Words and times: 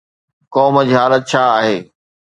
قوم 0.55 0.75
جي 0.87 0.95
حالت 1.01 1.23
ڇا 1.31 1.43
آهي؟ 1.59 1.77